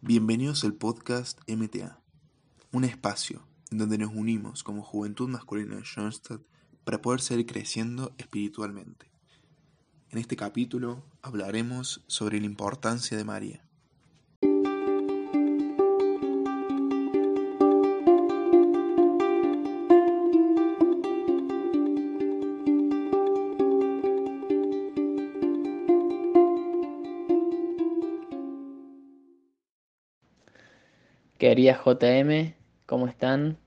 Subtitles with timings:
[0.00, 2.00] Bienvenidos al podcast MTA,
[2.70, 6.40] un espacio en donde nos unimos como juventud masculina de Schoenstatt
[6.84, 9.10] para poder seguir creciendo espiritualmente.
[10.10, 13.67] En este capítulo hablaremos sobre la importancia de María.
[31.38, 32.52] Querida JM,
[32.84, 33.58] ¿cómo están?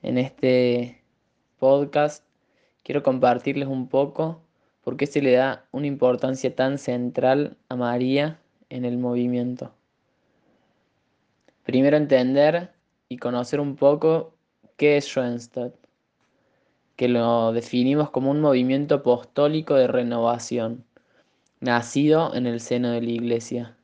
[0.00, 1.02] En este
[1.58, 2.24] podcast
[2.82, 4.40] quiero compartirles un poco
[4.82, 8.40] por qué se le da una importancia tan central a María
[8.70, 9.74] en el movimiento.
[11.64, 12.72] Primero entender
[13.10, 14.32] y conocer un poco
[14.78, 15.74] qué es Schoenstatt,
[16.96, 20.86] que lo definimos como un movimiento apostólico de renovación,
[21.60, 23.76] nacido en el seno de la Iglesia.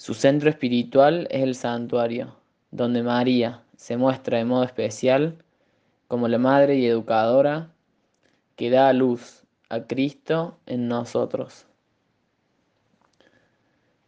[0.00, 2.34] Su centro espiritual es el santuario,
[2.70, 5.44] donde María se muestra de modo especial
[6.08, 7.70] como la madre y educadora
[8.56, 11.66] que da a luz a Cristo en nosotros.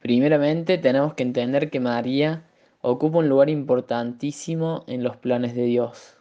[0.01, 2.43] Primeramente tenemos que entender que María
[2.81, 6.17] ocupa un lugar importantísimo en los planes de Dios.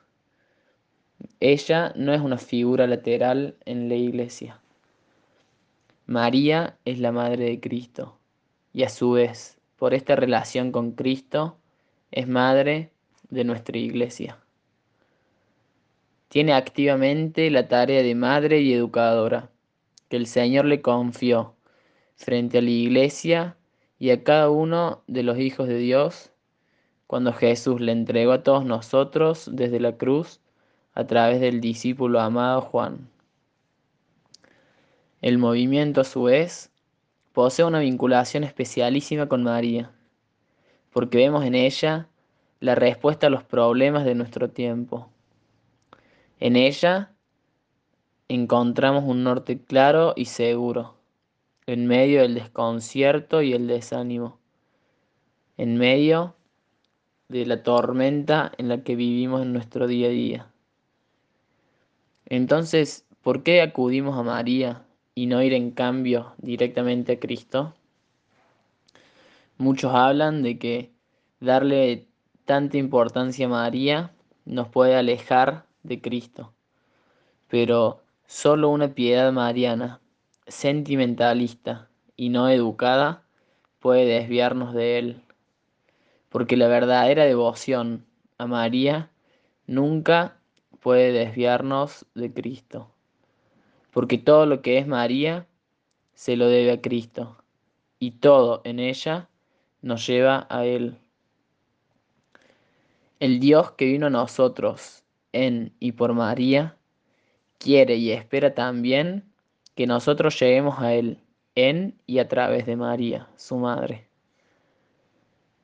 [1.39, 4.59] Ella no es una figura lateral en la iglesia.
[6.07, 8.17] María es la madre de Cristo
[8.73, 11.57] y a su vez por esta relación con Cristo,
[12.11, 12.91] es madre
[13.31, 14.37] de nuestra iglesia.
[16.27, 19.49] Tiene activamente la tarea de madre y educadora
[20.07, 21.55] que el Señor le confió
[22.15, 23.57] frente a la iglesia
[23.97, 26.29] y a cada uno de los hijos de Dios
[27.07, 30.41] cuando Jesús le entregó a todos nosotros desde la cruz
[30.93, 33.09] a través del discípulo amado Juan.
[35.23, 36.70] El movimiento a su vez
[37.33, 39.91] posee una vinculación especialísima con María,
[40.91, 42.07] porque vemos en ella
[42.59, 45.09] la respuesta a los problemas de nuestro tiempo.
[46.39, 47.13] En ella
[48.27, 50.95] encontramos un norte claro y seguro,
[51.65, 54.39] en medio del desconcierto y el desánimo,
[55.57, 56.35] en medio
[57.29, 60.51] de la tormenta en la que vivimos en nuestro día a día.
[62.25, 64.85] Entonces, ¿por qué acudimos a María
[65.21, 67.75] y no ir en cambio directamente a Cristo.
[69.59, 70.89] Muchos hablan de que
[71.39, 72.07] darle
[72.45, 74.15] tanta importancia a María
[74.45, 76.53] nos puede alejar de Cristo,
[77.49, 80.01] pero solo una piedad mariana,
[80.47, 83.21] sentimentalista y no educada,
[83.77, 85.21] puede desviarnos de Él,
[86.29, 88.07] porque la verdadera devoción
[88.39, 89.11] a María
[89.67, 90.39] nunca
[90.79, 92.89] puede desviarnos de Cristo
[93.91, 95.47] porque todo lo que es María
[96.13, 97.37] se lo debe a Cristo,
[97.99, 99.29] y todo en ella
[99.81, 100.97] nos lleva a Él.
[103.19, 105.03] El Dios que vino a nosotros
[105.33, 106.77] en y por María,
[107.57, 109.23] quiere y espera también
[109.75, 111.19] que nosotros lleguemos a Él
[111.55, 114.07] en y a través de María, su Madre.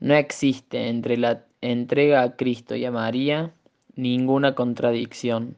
[0.00, 3.52] No existe entre la entrega a Cristo y a María
[3.96, 5.56] ninguna contradicción.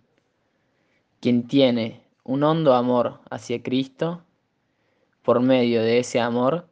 [1.20, 2.00] Quien tiene
[2.30, 4.22] un hondo amor hacia Cristo,
[5.22, 6.70] por medio de ese amor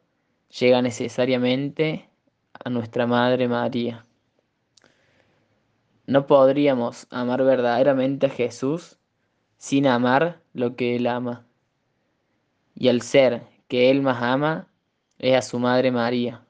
[0.57, 2.09] llega necesariamente
[2.53, 4.05] a nuestra Madre María.
[6.05, 8.99] No podríamos amar verdaderamente a Jesús
[9.57, 11.45] sin amar lo que Él ama.
[12.73, 14.69] Y el ser que Él más ama
[15.17, 16.41] es a su Madre María.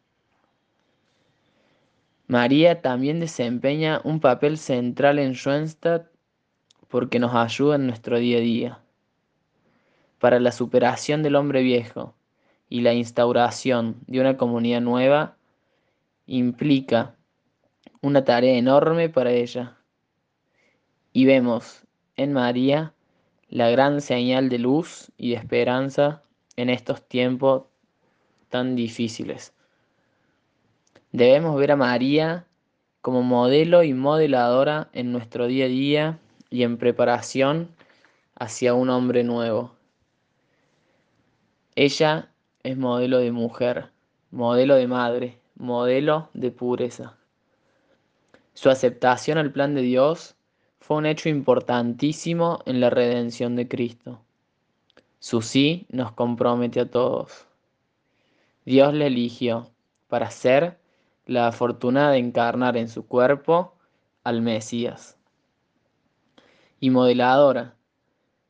[2.27, 6.05] María también desempeña un papel central en Schoenstatt
[6.89, 8.83] porque nos ayuda en nuestro día a día
[10.19, 12.13] para la superación del hombre viejo
[12.69, 15.37] y la instauración de una comunidad nueva
[16.27, 17.15] implica
[18.01, 19.77] una tarea enorme para ella.
[21.11, 21.83] Y vemos
[22.15, 22.93] en María
[23.49, 26.21] la gran señal de luz y de esperanza
[26.55, 27.63] en estos tiempos
[28.49, 29.53] tan difíciles.
[31.11, 32.45] Debemos ver a María
[33.01, 37.69] como modelo y modeladora en nuestro día a día y en preparación
[38.35, 39.78] hacia un hombre nuevo.
[41.81, 42.27] Ella
[42.61, 43.89] es modelo de mujer,
[44.31, 47.15] modelo de madre, modelo de pureza.
[48.53, 50.35] Su aceptación al plan de Dios
[50.81, 54.19] fue un hecho importantísimo en la redención de Cristo.
[55.19, 57.47] Su sí nos compromete a todos.
[58.65, 59.71] Dios le eligió
[60.09, 60.79] para ser
[61.27, 63.73] la afortunada de encarnar en su cuerpo
[64.25, 65.17] al Mesías.
[66.81, 67.77] Y modeladora,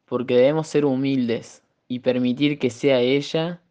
[0.05, 3.61] porque debemos ser humildes y permitir que sea ella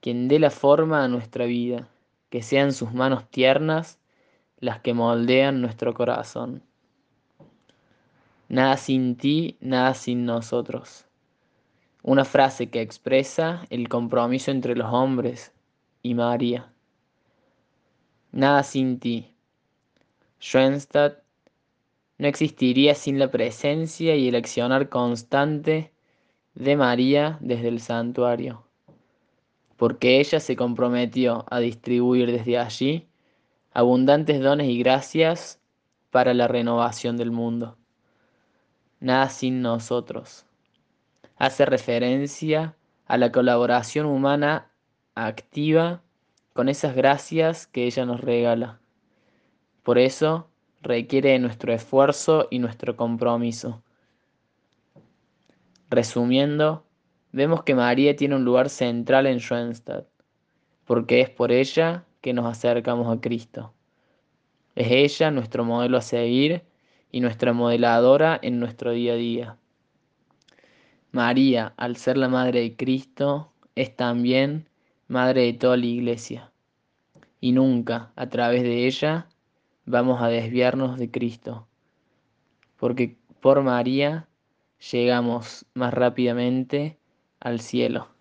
[0.00, 1.88] quien dé la forma a nuestra vida,
[2.30, 3.98] que sean sus manos tiernas
[4.60, 6.62] las que moldean nuestro corazón.
[8.48, 11.06] Nada sin ti, nada sin nosotros.
[12.02, 15.52] Una frase que expresa el compromiso entre los hombres
[16.02, 16.70] y María.
[18.32, 19.32] Nada sin ti.
[20.38, 21.22] Schoenstatt
[22.18, 25.95] no existiría sin la presencia y el accionar constante
[26.56, 28.64] de María desde el santuario,
[29.76, 33.06] porque ella se comprometió a distribuir desde allí
[33.72, 35.60] abundantes dones y gracias
[36.10, 37.76] para la renovación del mundo.
[39.00, 40.46] Nada sin nosotros.
[41.36, 42.74] Hace referencia
[43.06, 44.70] a la colaboración humana
[45.14, 46.00] activa
[46.54, 48.80] con esas gracias que ella nos regala.
[49.82, 50.48] Por eso
[50.80, 53.82] requiere nuestro esfuerzo y nuestro compromiso.
[55.96, 56.84] Resumiendo,
[57.32, 60.06] vemos que María tiene un lugar central en Schoenstatt,
[60.84, 63.72] porque es por ella que nos acercamos a Cristo.
[64.74, 66.64] Es ella nuestro modelo a seguir
[67.10, 69.56] y nuestra modeladora en nuestro día a día.
[71.12, 74.68] María, al ser la Madre de Cristo, es también
[75.08, 76.52] Madre de toda la Iglesia.
[77.40, 79.28] Y nunca, a través de ella,
[79.86, 81.66] vamos a desviarnos de Cristo,
[82.76, 84.28] porque por María
[84.92, 86.98] llegamos más rápidamente
[87.40, 88.15] al cielo.